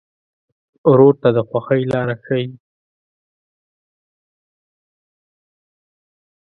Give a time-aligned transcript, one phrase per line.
[0.89, 2.47] ورور ته د خوښۍ لاره ښيي.